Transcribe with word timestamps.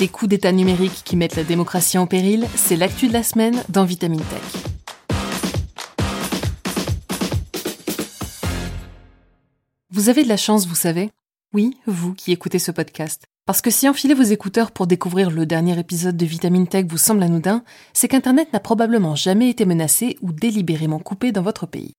Des 0.00 0.08
coups 0.08 0.30
d'état 0.30 0.50
numériques 0.50 1.02
qui 1.04 1.14
mettent 1.14 1.36
la 1.36 1.44
démocratie 1.44 1.98
en 1.98 2.06
péril, 2.06 2.46
c'est 2.56 2.74
l'actu 2.74 3.08
de 3.08 3.12
la 3.12 3.22
semaine 3.22 3.62
dans 3.68 3.84
Vitamine 3.84 4.22
Tech. 4.22 4.62
Vous 9.90 10.08
avez 10.08 10.24
de 10.24 10.28
la 10.30 10.38
chance, 10.38 10.66
vous 10.66 10.74
savez 10.74 11.10
Oui, 11.52 11.76
vous 11.86 12.14
qui 12.14 12.32
écoutez 12.32 12.58
ce 12.58 12.70
podcast. 12.70 13.24
Parce 13.44 13.60
que 13.60 13.70
si 13.70 13.90
enfiler 13.90 14.14
vos 14.14 14.22
écouteurs 14.22 14.70
pour 14.70 14.86
découvrir 14.86 15.30
le 15.30 15.44
dernier 15.44 15.78
épisode 15.78 16.16
de 16.16 16.24
Vitamine 16.24 16.66
Tech 16.66 16.86
vous 16.88 16.96
semble 16.96 17.22
anodin, 17.22 17.62
c'est 17.92 18.08
qu'Internet 18.08 18.54
n'a 18.54 18.60
probablement 18.60 19.16
jamais 19.16 19.50
été 19.50 19.66
menacé 19.66 20.16
ou 20.22 20.32
délibérément 20.32 20.98
coupé 20.98 21.30
dans 21.30 21.42
votre 21.42 21.66
pays. 21.66 21.92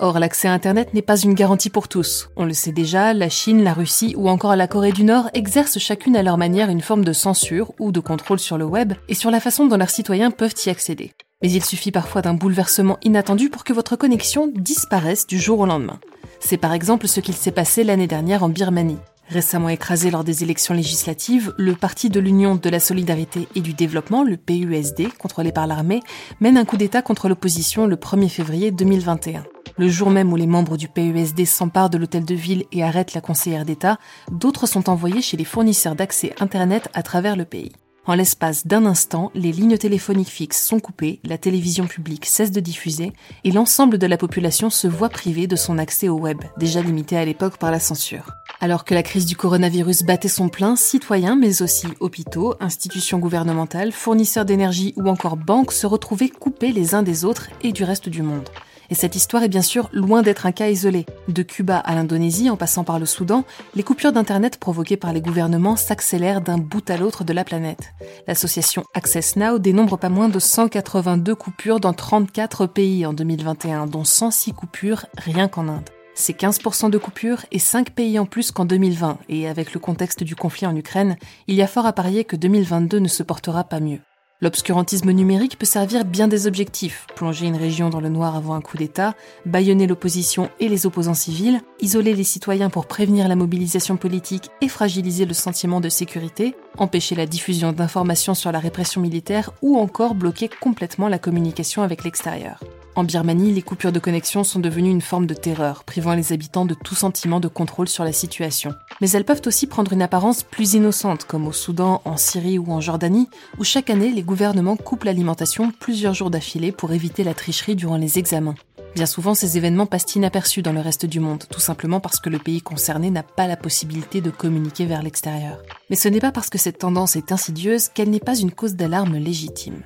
Or, 0.00 0.20
l'accès 0.20 0.46
à 0.46 0.52
Internet 0.52 0.94
n'est 0.94 1.02
pas 1.02 1.18
une 1.18 1.34
garantie 1.34 1.70
pour 1.70 1.88
tous. 1.88 2.30
On 2.36 2.44
le 2.44 2.52
sait 2.52 2.70
déjà, 2.70 3.12
la 3.12 3.28
Chine, 3.28 3.64
la 3.64 3.72
Russie 3.72 4.14
ou 4.16 4.28
encore 4.28 4.54
la 4.54 4.68
Corée 4.68 4.92
du 4.92 5.02
Nord 5.02 5.28
exercent 5.34 5.80
chacune 5.80 6.16
à 6.16 6.22
leur 6.22 6.38
manière 6.38 6.70
une 6.70 6.80
forme 6.80 7.04
de 7.04 7.12
censure 7.12 7.72
ou 7.80 7.90
de 7.90 7.98
contrôle 7.98 8.38
sur 8.38 8.58
le 8.58 8.64
web 8.64 8.92
et 9.08 9.14
sur 9.14 9.32
la 9.32 9.40
façon 9.40 9.66
dont 9.66 9.76
leurs 9.76 9.90
citoyens 9.90 10.30
peuvent 10.30 10.54
y 10.64 10.70
accéder. 10.70 11.12
Mais 11.42 11.50
il 11.50 11.64
suffit 11.64 11.90
parfois 11.90 12.22
d'un 12.22 12.34
bouleversement 12.34 12.98
inattendu 13.02 13.50
pour 13.50 13.64
que 13.64 13.72
votre 13.72 13.96
connexion 13.96 14.52
disparaisse 14.54 15.26
du 15.26 15.40
jour 15.40 15.58
au 15.58 15.66
lendemain. 15.66 15.98
C'est 16.38 16.58
par 16.58 16.74
exemple 16.74 17.08
ce 17.08 17.18
qu'il 17.18 17.34
s'est 17.34 17.50
passé 17.50 17.82
l'année 17.82 18.06
dernière 18.06 18.44
en 18.44 18.48
Birmanie. 18.48 18.98
Récemment 19.28 19.68
écrasé 19.68 20.10
lors 20.10 20.24
des 20.24 20.42
élections 20.42 20.72
législatives, 20.72 21.52
le 21.58 21.74
Parti 21.74 22.08
de 22.08 22.18
l'Union 22.18 22.54
de 22.54 22.70
la 22.70 22.80
Solidarité 22.80 23.46
et 23.54 23.60
du 23.60 23.74
Développement, 23.74 24.22
le 24.22 24.38
PUSD, 24.38 25.12
contrôlé 25.18 25.52
par 25.52 25.66
l'armée, 25.66 26.00
mène 26.40 26.56
un 26.56 26.64
coup 26.64 26.78
d'État 26.78 27.02
contre 27.02 27.28
l'opposition 27.28 27.86
le 27.86 27.96
1er 27.96 28.30
février 28.30 28.70
2021. 28.70 29.44
Le 29.76 29.88
jour 29.88 30.08
même 30.08 30.32
où 30.32 30.36
les 30.36 30.46
membres 30.46 30.78
du 30.78 30.88
PUSD 30.88 31.44
s'emparent 31.44 31.90
de 31.90 31.98
l'hôtel 31.98 32.24
de 32.24 32.34
ville 32.34 32.64
et 32.72 32.82
arrêtent 32.82 33.12
la 33.12 33.20
conseillère 33.20 33.66
d'État, 33.66 33.98
d'autres 34.30 34.66
sont 34.66 34.88
envoyés 34.88 35.20
chez 35.20 35.36
les 35.36 35.44
fournisseurs 35.44 35.94
d'accès 35.94 36.34
Internet 36.40 36.88
à 36.94 37.02
travers 37.02 37.36
le 37.36 37.44
pays. 37.44 37.72
En 38.06 38.14
l'espace 38.14 38.66
d'un 38.66 38.86
instant, 38.86 39.30
les 39.34 39.52
lignes 39.52 39.76
téléphoniques 39.76 40.30
fixes 40.30 40.66
sont 40.66 40.80
coupées, 40.80 41.20
la 41.24 41.36
télévision 41.36 41.86
publique 41.86 42.24
cesse 42.24 42.50
de 42.50 42.60
diffuser 42.60 43.12
et 43.44 43.52
l'ensemble 43.52 43.98
de 43.98 44.06
la 44.06 44.16
population 44.16 44.70
se 44.70 44.88
voit 44.88 45.10
privée 45.10 45.46
de 45.46 45.56
son 45.56 45.76
accès 45.76 46.08
au 46.08 46.18
web, 46.18 46.38
déjà 46.56 46.80
limité 46.80 47.18
à 47.18 47.26
l'époque 47.26 47.58
par 47.58 47.70
la 47.70 47.78
censure. 47.78 48.32
Alors 48.60 48.84
que 48.84 48.94
la 48.94 49.04
crise 49.04 49.24
du 49.24 49.36
coronavirus 49.36 50.02
battait 50.02 50.26
son 50.26 50.48
plein, 50.48 50.74
citoyens, 50.74 51.36
mais 51.36 51.62
aussi 51.62 51.86
hôpitaux, 52.00 52.54
institutions 52.58 53.18
gouvernementales, 53.18 53.92
fournisseurs 53.92 54.44
d'énergie 54.44 54.94
ou 54.96 55.08
encore 55.08 55.36
banques 55.36 55.72
se 55.72 55.86
retrouvaient 55.86 56.28
coupés 56.28 56.72
les 56.72 56.96
uns 56.96 57.04
des 57.04 57.24
autres 57.24 57.50
et 57.62 57.70
du 57.70 57.84
reste 57.84 58.08
du 58.08 58.22
monde. 58.22 58.48
Et 58.90 58.94
cette 58.96 59.14
histoire 59.14 59.42
est 59.44 59.48
bien 59.48 59.62
sûr 59.62 59.88
loin 59.92 60.22
d'être 60.22 60.46
un 60.46 60.52
cas 60.52 60.68
isolé. 60.68 61.06
De 61.28 61.42
Cuba 61.42 61.76
à 61.78 61.94
l'Indonésie, 61.94 62.50
en 62.50 62.56
passant 62.56 62.84
par 62.84 62.98
le 62.98 63.06
Soudan, 63.06 63.44
les 63.76 63.82
coupures 63.84 64.12
d'Internet 64.12 64.58
provoquées 64.58 64.96
par 64.96 65.12
les 65.12 65.20
gouvernements 65.20 65.76
s'accélèrent 65.76 66.40
d'un 66.40 66.58
bout 66.58 66.88
à 66.90 66.96
l'autre 66.96 67.22
de 67.22 67.34
la 67.34 67.44
planète. 67.44 67.92
L'association 68.26 68.82
Access 68.94 69.36
Now 69.36 69.58
dénombre 69.58 69.98
pas 69.98 70.08
moins 70.08 70.30
de 70.30 70.38
182 70.38 71.34
coupures 71.34 71.80
dans 71.80 71.92
34 71.92 72.66
pays 72.66 73.06
en 73.06 73.12
2021, 73.12 73.86
dont 73.86 74.04
106 74.04 74.52
coupures 74.52 75.06
rien 75.16 75.48
qu'en 75.48 75.68
Inde. 75.68 75.90
C'est 76.20 76.36
15% 76.36 76.90
de 76.90 76.98
coupures 76.98 77.46
et 77.52 77.60
5 77.60 77.90
pays 77.90 78.18
en 78.18 78.26
plus 78.26 78.50
qu'en 78.50 78.64
2020, 78.64 79.18
et 79.28 79.46
avec 79.46 79.72
le 79.72 79.78
contexte 79.78 80.24
du 80.24 80.34
conflit 80.34 80.66
en 80.66 80.74
Ukraine, 80.74 81.16
il 81.46 81.54
y 81.54 81.62
a 81.62 81.68
fort 81.68 81.86
à 81.86 81.92
parier 81.92 82.24
que 82.24 82.34
2022 82.34 82.98
ne 82.98 83.06
se 83.06 83.22
portera 83.22 83.62
pas 83.62 83.78
mieux. 83.78 84.00
L'obscurantisme 84.40 85.12
numérique 85.12 85.60
peut 85.60 85.64
servir 85.64 86.04
bien 86.04 86.26
des 86.26 86.48
objectifs, 86.48 87.06
plonger 87.14 87.46
une 87.46 87.56
région 87.56 87.88
dans 87.88 88.00
le 88.00 88.08
noir 88.08 88.34
avant 88.34 88.54
un 88.54 88.60
coup 88.60 88.76
d'État, 88.76 89.14
bâillonner 89.46 89.86
l'opposition 89.86 90.50
et 90.58 90.68
les 90.68 90.86
opposants 90.86 91.14
civils, 91.14 91.60
isoler 91.80 92.14
les 92.14 92.24
citoyens 92.24 92.68
pour 92.68 92.86
prévenir 92.86 93.28
la 93.28 93.36
mobilisation 93.36 93.96
politique 93.96 94.50
et 94.60 94.68
fragiliser 94.68 95.24
le 95.24 95.34
sentiment 95.34 95.80
de 95.80 95.88
sécurité, 95.88 96.56
empêcher 96.78 97.14
la 97.14 97.26
diffusion 97.26 97.70
d'informations 97.70 98.34
sur 98.34 98.50
la 98.50 98.58
répression 98.58 99.00
militaire 99.00 99.52
ou 99.62 99.78
encore 99.78 100.16
bloquer 100.16 100.50
complètement 100.60 101.06
la 101.06 101.20
communication 101.20 101.82
avec 101.82 102.02
l'extérieur. 102.02 102.58
En 102.98 103.04
Birmanie, 103.04 103.52
les 103.52 103.62
coupures 103.62 103.92
de 103.92 104.00
connexion 104.00 104.42
sont 104.42 104.58
devenues 104.58 104.90
une 104.90 105.00
forme 105.00 105.26
de 105.26 105.34
terreur, 105.34 105.84
privant 105.84 106.14
les 106.14 106.32
habitants 106.32 106.64
de 106.64 106.74
tout 106.74 106.96
sentiment 106.96 107.38
de 107.38 107.46
contrôle 107.46 107.88
sur 107.88 108.02
la 108.02 108.10
situation. 108.10 108.74
Mais 109.00 109.08
elles 109.12 109.24
peuvent 109.24 109.42
aussi 109.46 109.68
prendre 109.68 109.92
une 109.92 110.02
apparence 110.02 110.42
plus 110.42 110.74
innocente, 110.74 111.24
comme 111.24 111.46
au 111.46 111.52
Soudan, 111.52 112.02
en 112.04 112.16
Syrie 112.16 112.58
ou 112.58 112.72
en 112.72 112.80
Jordanie, 112.80 113.28
où 113.56 113.62
chaque 113.62 113.88
année 113.88 114.10
les 114.10 114.24
gouvernements 114.24 114.74
coupent 114.74 115.04
l'alimentation 115.04 115.70
plusieurs 115.78 116.12
jours 116.12 116.30
d'affilée 116.30 116.72
pour 116.72 116.92
éviter 116.92 117.22
la 117.22 117.34
tricherie 117.34 117.76
durant 117.76 117.98
les 117.98 118.18
examens. 118.18 118.56
Bien 118.96 119.06
souvent, 119.06 119.36
ces 119.36 119.56
événements 119.56 119.86
passent 119.86 120.16
inaperçus 120.16 120.62
dans 120.62 120.72
le 120.72 120.80
reste 120.80 121.06
du 121.06 121.20
monde, 121.20 121.44
tout 121.48 121.60
simplement 121.60 122.00
parce 122.00 122.18
que 122.18 122.30
le 122.30 122.40
pays 122.40 122.62
concerné 122.62 123.12
n'a 123.12 123.22
pas 123.22 123.46
la 123.46 123.56
possibilité 123.56 124.20
de 124.20 124.30
communiquer 124.30 124.86
vers 124.86 125.04
l'extérieur. 125.04 125.62
Mais 125.88 125.94
ce 125.94 126.08
n'est 126.08 126.18
pas 126.18 126.32
parce 126.32 126.50
que 126.50 126.58
cette 126.58 126.78
tendance 126.78 127.14
est 127.14 127.30
insidieuse 127.30 127.90
qu'elle 127.90 128.10
n'est 128.10 128.18
pas 128.18 128.36
une 128.36 128.50
cause 128.50 128.74
d'alarme 128.74 129.18
légitime. 129.18 129.84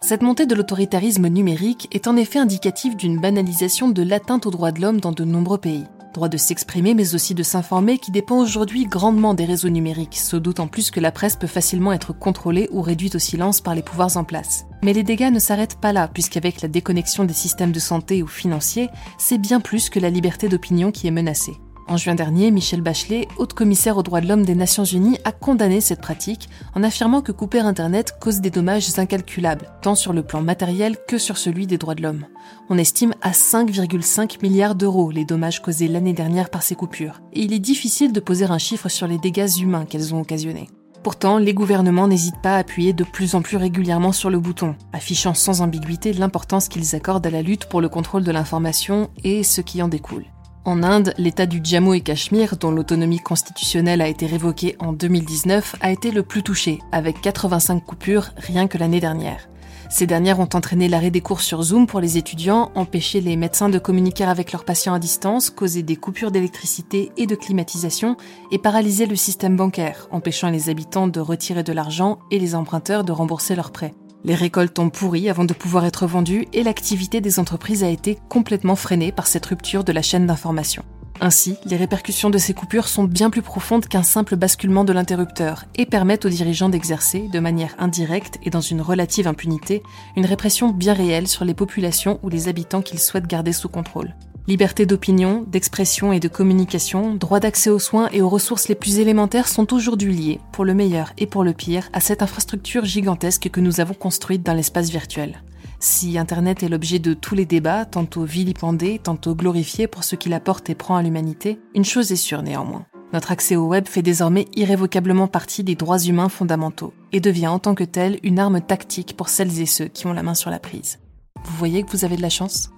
Cette 0.00 0.22
montée 0.22 0.46
de 0.46 0.54
l'autoritarisme 0.54 1.28
numérique 1.28 1.88
est 1.92 2.06
en 2.06 2.16
effet 2.16 2.38
indicative 2.38 2.96
d'une 2.96 3.20
banalisation 3.20 3.88
de 3.88 4.02
l'atteinte 4.02 4.46
aux 4.46 4.50
droits 4.50 4.72
de 4.72 4.80
l'homme 4.80 5.00
dans 5.00 5.12
de 5.12 5.24
nombreux 5.24 5.58
pays. 5.58 5.86
Droit 6.12 6.28
de 6.28 6.36
s'exprimer 6.36 6.92
mais 6.92 7.14
aussi 7.14 7.34
de 7.34 7.42
s'informer 7.42 7.98
qui 7.98 8.10
dépend 8.10 8.38
aujourd'hui 8.38 8.84
grandement 8.84 9.32
des 9.32 9.44
réseaux 9.44 9.70
numériques, 9.70 10.18
ce 10.18 10.36
d'autant 10.36 10.66
plus 10.66 10.90
que 10.90 11.00
la 11.00 11.12
presse 11.12 11.36
peut 11.36 11.46
facilement 11.46 11.92
être 11.92 12.12
contrôlée 12.12 12.68
ou 12.72 12.82
réduite 12.82 13.14
au 13.14 13.18
silence 13.18 13.60
par 13.60 13.74
les 13.74 13.82
pouvoirs 13.82 14.16
en 14.16 14.24
place. 14.24 14.66
Mais 14.82 14.92
les 14.92 15.04
dégâts 15.04 15.32
ne 15.32 15.38
s'arrêtent 15.38 15.80
pas 15.80 15.92
là, 15.92 16.08
puisqu'avec 16.08 16.60
la 16.60 16.68
déconnexion 16.68 17.24
des 17.24 17.32
systèmes 17.32 17.72
de 17.72 17.80
santé 17.80 18.22
ou 18.22 18.26
financiers, 18.26 18.90
c'est 19.18 19.38
bien 19.38 19.60
plus 19.60 19.88
que 19.88 20.00
la 20.00 20.10
liberté 20.10 20.48
d'opinion 20.48 20.90
qui 20.90 21.06
est 21.06 21.12
menacée. 21.12 21.56
En 21.88 21.96
juin 21.96 22.14
dernier, 22.14 22.50
Michel 22.50 22.80
Bachelet, 22.80 23.26
haute 23.38 23.54
commissaire 23.54 23.98
aux 23.98 24.02
droits 24.02 24.20
de 24.20 24.28
l'homme 24.28 24.44
des 24.44 24.54
Nations 24.54 24.84
Unies, 24.84 25.18
a 25.24 25.32
condamné 25.32 25.80
cette 25.80 26.00
pratique 26.00 26.48
en 26.74 26.82
affirmant 26.82 27.22
que 27.22 27.32
couper 27.32 27.58
Internet 27.58 28.14
cause 28.20 28.40
des 28.40 28.50
dommages 28.50 28.98
incalculables, 28.98 29.68
tant 29.82 29.94
sur 29.94 30.12
le 30.12 30.22
plan 30.22 30.42
matériel 30.42 30.96
que 31.08 31.18
sur 31.18 31.36
celui 31.36 31.66
des 31.66 31.78
droits 31.78 31.94
de 31.94 32.02
l'homme. 32.02 32.26
On 32.70 32.78
estime 32.78 33.14
à 33.20 33.32
5,5 33.32 34.42
milliards 34.42 34.74
d'euros 34.74 35.10
les 35.10 35.24
dommages 35.24 35.60
causés 35.60 35.88
l'année 35.88 36.12
dernière 36.12 36.50
par 36.50 36.62
ces 36.62 36.76
coupures, 36.76 37.20
et 37.32 37.40
il 37.40 37.52
est 37.52 37.58
difficile 37.58 38.12
de 38.12 38.20
poser 38.20 38.44
un 38.44 38.58
chiffre 38.58 38.88
sur 38.88 39.06
les 39.06 39.18
dégâts 39.18 39.58
humains 39.60 39.84
qu'elles 39.84 40.14
ont 40.14 40.20
occasionnés. 40.20 40.68
Pourtant, 41.02 41.38
les 41.38 41.52
gouvernements 41.52 42.06
n'hésitent 42.06 42.40
pas 42.42 42.54
à 42.54 42.58
appuyer 42.58 42.92
de 42.92 43.02
plus 43.02 43.34
en 43.34 43.42
plus 43.42 43.56
régulièrement 43.56 44.12
sur 44.12 44.30
le 44.30 44.38
bouton, 44.38 44.76
affichant 44.92 45.34
sans 45.34 45.60
ambiguïté 45.60 46.12
l'importance 46.12 46.68
qu'ils 46.68 46.94
accordent 46.94 47.26
à 47.26 47.30
la 47.30 47.42
lutte 47.42 47.66
pour 47.66 47.80
le 47.80 47.88
contrôle 47.88 48.22
de 48.22 48.30
l'information 48.30 49.10
et 49.24 49.42
ce 49.42 49.60
qui 49.60 49.82
en 49.82 49.88
découle. 49.88 50.24
En 50.64 50.84
Inde, 50.84 51.12
l'État 51.18 51.46
du 51.46 51.60
Jammu 51.62 51.96
et 51.96 52.02
Cachemire, 52.02 52.56
dont 52.56 52.70
l'autonomie 52.70 53.18
constitutionnelle 53.18 54.00
a 54.00 54.06
été 54.06 54.26
révoquée 54.26 54.76
en 54.78 54.92
2019, 54.92 55.74
a 55.80 55.90
été 55.90 56.12
le 56.12 56.22
plus 56.22 56.44
touché, 56.44 56.78
avec 56.92 57.20
85 57.20 57.84
coupures 57.84 58.30
rien 58.36 58.68
que 58.68 58.78
l'année 58.78 59.00
dernière. 59.00 59.48
Ces 59.90 60.06
dernières 60.06 60.38
ont 60.38 60.48
entraîné 60.54 60.88
l'arrêt 60.88 61.10
des 61.10 61.20
cours 61.20 61.40
sur 61.40 61.62
Zoom 61.62 61.88
pour 61.88 61.98
les 61.98 62.16
étudiants, 62.16 62.70
empêché 62.76 63.20
les 63.20 63.36
médecins 63.36 63.70
de 63.70 63.80
communiquer 63.80 64.22
avec 64.22 64.52
leurs 64.52 64.64
patients 64.64 64.94
à 64.94 65.00
distance, 65.00 65.50
causé 65.50 65.82
des 65.82 65.96
coupures 65.96 66.30
d'électricité 66.30 67.10
et 67.16 67.26
de 67.26 67.34
climatisation, 67.34 68.16
et 68.52 68.58
paralysé 68.58 69.06
le 69.06 69.16
système 69.16 69.56
bancaire, 69.56 70.06
empêchant 70.12 70.48
les 70.48 70.70
habitants 70.70 71.08
de 71.08 71.18
retirer 71.18 71.64
de 71.64 71.72
l'argent 71.72 72.20
et 72.30 72.38
les 72.38 72.54
emprunteurs 72.54 73.02
de 73.02 73.10
rembourser 73.10 73.56
leurs 73.56 73.72
prêts. 73.72 73.94
Les 74.24 74.34
récoltes 74.36 74.78
ont 74.78 74.90
pourri 74.90 75.28
avant 75.28 75.44
de 75.44 75.52
pouvoir 75.52 75.84
être 75.84 76.06
vendues 76.06 76.46
et 76.52 76.62
l'activité 76.62 77.20
des 77.20 77.40
entreprises 77.40 77.82
a 77.82 77.88
été 77.88 78.18
complètement 78.28 78.76
freinée 78.76 79.10
par 79.10 79.26
cette 79.26 79.46
rupture 79.46 79.82
de 79.82 79.92
la 79.92 80.02
chaîne 80.02 80.26
d'information. 80.26 80.84
Ainsi, 81.20 81.56
les 81.66 81.76
répercussions 81.76 82.30
de 82.30 82.38
ces 82.38 82.54
coupures 82.54 82.88
sont 82.88 83.04
bien 83.04 83.30
plus 83.30 83.42
profondes 83.42 83.86
qu'un 83.86 84.02
simple 84.02 84.36
basculement 84.36 84.84
de 84.84 84.92
l'interrupteur 84.92 85.64
et 85.76 85.86
permettent 85.86 86.24
aux 86.24 86.28
dirigeants 86.28 86.68
d'exercer, 86.68 87.28
de 87.32 87.38
manière 87.40 87.74
indirecte 87.78 88.38
et 88.44 88.50
dans 88.50 88.60
une 88.60 88.80
relative 88.80 89.28
impunité, 89.28 89.82
une 90.16 90.26
répression 90.26 90.70
bien 90.70 90.94
réelle 90.94 91.28
sur 91.28 91.44
les 91.44 91.54
populations 91.54 92.18
ou 92.22 92.28
les 92.28 92.48
habitants 92.48 92.82
qu'ils 92.82 92.98
souhaitent 92.98 93.28
garder 93.28 93.52
sous 93.52 93.68
contrôle. 93.68 94.14
Liberté 94.48 94.86
d'opinion, 94.86 95.44
d'expression 95.46 96.12
et 96.12 96.18
de 96.18 96.26
communication, 96.26 97.14
droit 97.14 97.38
d'accès 97.38 97.70
aux 97.70 97.78
soins 97.78 98.08
et 98.12 98.20
aux 98.22 98.28
ressources 98.28 98.68
les 98.68 98.74
plus 98.74 98.98
élémentaires 98.98 99.46
sont 99.46 99.72
aujourd'hui 99.72 100.12
liés, 100.12 100.40
pour 100.50 100.64
le 100.64 100.74
meilleur 100.74 101.12
et 101.16 101.28
pour 101.28 101.44
le 101.44 101.52
pire, 101.52 101.88
à 101.92 102.00
cette 102.00 102.22
infrastructure 102.22 102.84
gigantesque 102.84 103.50
que 103.50 103.60
nous 103.60 103.80
avons 103.80 103.94
construite 103.94 104.42
dans 104.42 104.54
l'espace 104.54 104.90
virtuel. 104.90 105.44
Si 105.78 106.18
Internet 106.18 106.64
est 106.64 106.68
l'objet 106.68 106.98
de 106.98 107.14
tous 107.14 107.36
les 107.36 107.46
débats, 107.46 107.84
tantôt 107.84 108.24
vilipendé, 108.24 108.98
tantôt 109.00 109.36
glorifié 109.36 109.86
pour 109.86 110.02
ce 110.02 110.16
qu'il 110.16 110.34
apporte 110.34 110.68
et 110.70 110.74
prend 110.74 110.96
à 110.96 111.02
l'humanité, 111.02 111.60
une 111.76 111.84
chose 111.84 112.10
est 112.10 112.16
sûre 112.16 112.42
néanmoins. 112.42 112.84
Notre 113.12 113.30
accès 113.30 113.54
au 113.54 113.66
web 113.66 113.86
fait 113.86 114.02
désormais 114.02 114.48
irrévocablement 114.56 115.28
partie 115.28 115.62
des 115.62 115.76
droits 115.76 116.00
humains 116.00 116.28
fondamentaux 116.28 116.94
et 117.12 117.20
devient 117.20 117.48
en 117.48 117.60
tant 117.60 117.76
que 117.76 117.84
tel 117.84 118.18
une 118.24 118.40
arme 118.40 118.60
tactique 118.60 119.16
pour 119.16 119.28
celles 119.28 119.60
et 119.60 119.66
ceux 119.66 119.86
qui 119.86 120.08
ont 120.08 120.12
la 120.12 120.24
main 120.24 120.34
sur 120.34 120.50
la 120.50 120.58
prise. 120.58 120.98
Vous 121.44 121.56
voyez 121.58 121.84
que 121.84 121.92
vous 121.92 122.04
avez 122.04 122.16
de 122.16 122.22
la 122.22 122.30
chance? 122.30 122.70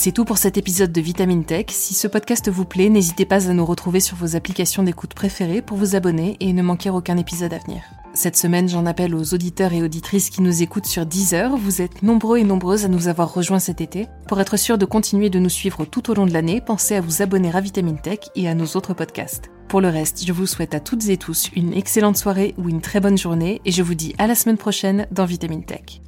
C'est 0.00 0.12
tout 0.12 0.24
pour 0.24 0.38
cet 0.38 0.56
épisode 0.56 0.92
de 0.92 1.00
Vitamine 1.02 1.44
Tech. 1.44 1.66
Si 1.68 1.92
ce 1.92 2.08
podcast 2.08 2.48
vous 2.48 2.64
plaît, 2.64 2.88
n'hésitez 2.88 3.26
pas 3.26 3.50
à 3.50 3.52
nous 3.52 3.66
retrouver 3.66 4.00
sur 4.00 4.16
vos 4.16 4.34
applications 4.34 4.82
d'écoute 4.82 5.12
préférées 5.12 5.60
pour 5.60 5.76
vous 5.76 5.94
abonner 5.94 6.38
et 6.40 6.54
ne 6.54 6.62
manquer 6.62 6.88
aucun 6.88 7.18
épisode 7.18 7.52
à 7.52 7.58
venir. 7.58 7.82
Cette 8.14 8.38
semaine, 8.38 8.66
j'en 8.66 8.86
appelle 8.86 9.14
aux 9.14 9.34
auditeurs 9.34 9.74
et 9.74 9.82
auditrices 9.82 10.30
qui 10.30 10.40
nous 10.40 10.62
écoutent 10.62 10.86
sur 10.86 11.04
Deezer. 11.04 11.54
Vous 11.54 11.82
êtes 11.82 12.02
nombreux 12.02 12.38
et 12.38 12.44
nombreuses 12.44 12.86
à 12.86 12.88
nous 12.88 13.08
avoir 13.08 13.34
rejoints 13.34 13.58
cet 13.58 13.82
été. 13.82 14.06
Pour 14.26 14.40
être 14.40 14.56
sûr 14.56 14.78
de 14.78 14.86
continuer 14.86 15.28
de 15.28 15.38
nous 15.38 15.50
suivre 15.50 15.84
tout 15.84 16.10
au 16.10 16.14
long 16.14 16.24
de 16.24 16.32
l'année, 16.32 16.62
pensez 16.62 16.94
à 16.94 17.02
vous 17.02 17.20
abonner 17.20 17.54
à 17.54 17.60
Vitamine 17.60 18.00
Tech 18.00 18.20
et 18.34 18.48
à 18.48 18.54
nos 18.54 18.68
autres 18.78 18.94
podcasts. 18.94 19.50
Pour 19.68 19.82
le 19.82 19.88
reste, 19.88 20.24
je 20.26 20.32
vous 20.32 20.46
souhaite 20.46 20.74
à 20.74 20.80
toutes 20.80 21.10
et 21.10 21.18
tous 21.18 21.50
une 21.54 21.74
excellente 21.74 22.16
soirée 22.16 22.54
ou 22.56 22.70
une 22.70 22.80
très 22.80 23.00
bonne 23.00 23.18
journée 23.18 23.60
et 23.66 23.70
je 23.70 23.82
vous 23.82 23.94
dis 23.94 24.14
à 24.16 24.26
la 24.26 24.34
semaine 24.34 24.56
prochaine 24.56 25.06
dans 25.12 25.26
Vitamine 25.26 25.66
Tech. 25.66 26.00